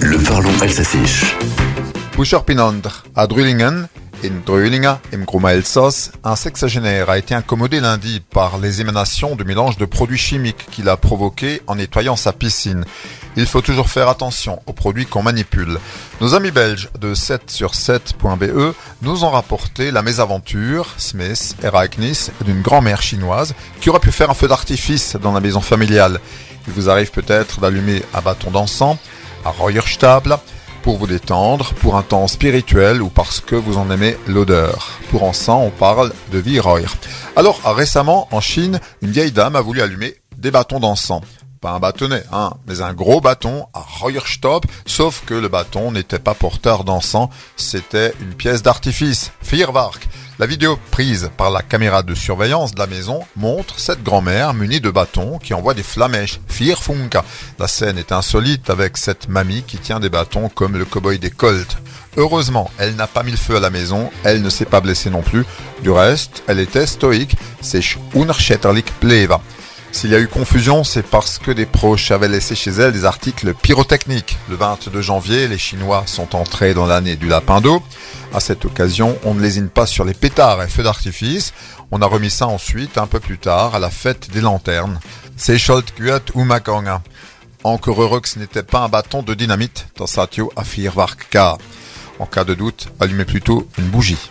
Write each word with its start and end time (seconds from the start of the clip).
Le 0.00 0.18
parlons 0.24 0.50
alsacien. 0.60 1.04
Pinandre, 2.44 3.04
à 3.14 3.28
Drüllingen, 3.28 3.86
in 4.24 4.40
Drühlinga, 4.44 5.00
im 5.14 5.24
Gruma 5.24 5.52
un 6.24 6.36
sexagénaire 6.36 7.08
a 7.08 7.18
été 7.18 7.32
incommodé 7.32 7.78
lundi 7.78 8.20
par 8.20 8.58
les 8.58 8.80
émanations 8.80 9.36
de 9.36 9.44
mélange 9.44 9.76
de 9.76 9.84
produits 9.84 10.18
chimiques 10.18 10.66
qu'il 10.72 10.88
a 10.88 10.96
provoqué 10.96 11.62
en 11.68 11.76
nettoyant 11.76 12.16
sa 12.16 12.32
piscine. 12.32 12.84
Il 13.36 13.46
faut 13.46 13.60
toujours 13.60 13.90
faire 13.90 14.08
attention 14.08 14.60
aux 14.66 14.72
produits 14.72 15.06
qu'on 15.06 15.22
manipule. 15.22 15.78
Nos 16.20 16.34
amis 16.34 16.50
belges 16.50 16.90
de 17.00 17.14
7 17.14 17.48
sur 17.48 17.74
7.be 17.74 18.74
nous 19.02 19.22
ont 19.22 19.30
rapporté 19.30 19.92
la 19.92 20.02
mésaventure, 20.02 20.88
Smith 20.98 21.54
Ereignis, 21.62 22.30
d'une 22.44 22.60
grand-mère 22.60 23.02
chinoise 23.02 23.54
qui 23.80 23.88
aurait 23.88 24.00
pu 24.00 24.10
faire 24.10 24.30
un 24.30 24.34
feu 24.34 24.48
d'artifice 24.48 25.14
dans 25.14 25.32
la 25.32 25.40
maison 25.40 25.60
familiale. 25.60 26.18
Il 26.66 26.72
vous 26.74 26.88
arrive 26.88 27.10
peut-être 27.10 27.60
d'allumer 27.60 28.02
un 28.14 28.20
bâton 28.20 28.50
d'encens 28.50 28.98
à 29.44 29.50
Reuerstable 29.50 30.38
pour 30.82 30.98
vous 30.98 31.06
détendre, 31.06 31.72
pour 31.74 31.96
un 31.96 32.02
temps 32.02 32.26
spirituel 32.26 33.02
ou 33.02 33.08
parce 33.08 33.40
que 33.40 33.54
vous 33.54 33.78
en 33.78 33.90
aimez 33.90 34.16
l'odeur. 34.26 34.98
Pour 35.10 35.22
encens, 35.22 35.62
on 35.64 35.70
parle 35.70 36.12
de 36.32 36.38
Vireuer. 36.38 36.86
Alors, 37.36 37.60
récemment, 37.64 38.28
en 38.32 38.40
Chine, 38.40 38.80
une 39.00 39.12
vieille 39.12 39.32
dame 39.32 39.56
a 39.56 39.60
voulu 39.60 39.80
allumer 39.80 40.16
des 40.36 40.50
bâtons 40.50 40.80
d'encens. 40.80 41.22
Pas 41.60 41.70
un 41.70 41.78
bâtonnet, 41.78 42.24
hein, 42.32 42.54
mais 42.66 42.82
un 42.82 42.92
gros 42.92 43.20
bâton 43.20 43.66
à 43.72 43.84
Reuerstopp, 44.00 44.66
sauf 44.84 45.22
que 45.24 45.34
le 45.34 45.46
bâton 45.46 45.92
n'était 45.92 46.18
pas 46.18 46.34
porteur 46.34 46.82
d'encens, 46.82 47.28
c'était 47.56 48.12
une 48.20 48.34
pièce 48.34 48.62
d'artifice, 48.62 49.30
Feuerwerk. 49.42 50.08
La 50.42 50.48
vidéo 50.48 50.76
prise 50.90 51.30
par 51.36 51.52
la 51.52 51.62
caméra 51.62 52.02
de 52.02 52.16
surveillance 52.16 52.74
de 52.74 52.80
la 52.80 52.88
maison 52.88 53.20
montre 53.36 53.78
cette 53.78 54.02
grand-mère 54.02 54.54
munie 54.54 54.80
de 54.80 54.90
bâtons 54.90 55.38
qui 55.38 55.54
envoie 55.54 55.72
des 55.72 55.84
flamèches. 55.84 56.40
La 57.60 57.68
scène 57.68 57.96
est 57.96 58.10
insolite 58.10 58.68
avec 58.68 58.96
cette 58.96 59.28
mamie 59.28 59.62
qui 59.62 59.78
tient 59.78 60.00
des 60.00 60.08
bâtons 60.08 60.48
comme 60.48 60.76
le 60.76 60.84
cowboy 60.84 61.20
des 61.20 61.30
Colts. 61.30 61.76
Heureusement, 62.16 62.72
elle 62.78 62.96
n'a 62.96 63.06
pas 63.06 63.22
mis 63.22 63.30
le 63.30 63.36
feu 63.36 63.54
à 63.54 63.60
la 63.60 63.70
maison, 63.70 64.10
elle 64.24 64.42
ne 64.42 64.50
s'est 64.50 64.64
pas 64.64 64.80
blessée 64.80 65.10
non 65.10 65.22
plus. 65.22 65.44
Du 65.84 65.90
reste, 65.90 66.42
elle 66.48 66.58
était 66.58 66.88
stoïque, 66.88 67.36
c'est 67.60 67.84
unerschetterlich 68.12 68.92
pleva. 68.98 69.40
S'il 69.92 70.10
y 70.10 70.14
a 70.14 70.20
eu 70.20 70.26
confusion, 70.26 70.84
c'est 70.84 71.06
parce 71.06 71.38
que 71.38 71.50
des 71.50 71.66
proches 71.66 72.10
avaient 72.10 72.26
laissé 72.26 72.54
chez 72.54 72.70
elle 72.70 72.92
des 72.92 73.04
articles 73.04 73.52
pyrotechniques. 73.52 74.38
Le 74.48 74.56
22 74.56 75.02
janvier, 75.02 75.48
les 75.48 75.58
Chinois 75.58 76.04
sont 76.06 76.34
entrés 76.34 76.72
dans 76.72 76.86
l'année 76.86 77.14
du 77.16 77.28
lapin 77.28 77.60
d'eau. 77.60 77.82
À 78.32 78.40
cette 78.40 78.64
occasion, 78.64 79.18
on 79.22 79.34
ne 79.34 79.42
lésine 79.42 79.68
pas 79.68 79.86
sur 79.86 80.06
les 80.06 80.14
pétards 80.14 80.62
et 80.62 80.68
feux 80.68 80.82
d'artifice. 80.82 81.52
On 81.90 82.00
a 82.00 82.06
remis 82.06 82.30
ça 82.30 82.46
ensuite, 82.46 82.96
un 82.96 83.06
peu 83.06 83.20
plus 83.20 83.36
tard, 83.36 83.74
à 83.74 83.78
la 83.78 83.90
fête 83.90 84.30
des 84.30 84.40
lanternes. 84.40 84.98
C'est 85.36 85.58
Scholtkuat 85.58 86.22
ou 86.34 86.44
Makanga. 86.44 87.02
Encore 87.62 88.02
heureux 88.02 88.20
que 88.20 88.30
ce 88.30 88.38
n'était 88.38 88.62
pas 88.62 88.80
un 88.80 88.88
bâton 88.88 89.22
de 89.22 89.34
dynamite 89.34 89.88
dans 89.96 90.06
Satyo 90.06 90.50
Afirvarka. 90.56 91.58
En 92.18 92.26
cas 92.26 92.44
de 92.44 92.54
doute, 92.54 92.88
allumez 92.98 93.26
plutôt 93.26 93.68
une 93.78 93.88
bougie. 93.88 94.30